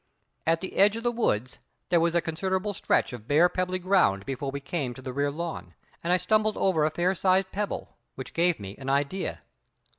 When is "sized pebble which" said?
7.13-8.33